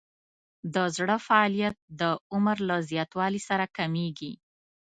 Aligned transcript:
د 0.73 0.75
زړه 0.95 1.15
فعالیت 1.27 1.75
د 1.99 2.01
عمر 2.33 2.57
له 2.69 2.77
زیاتوالي 2.89 3.41
سره 3.49 3.65
کمیږي. 3.77 4.33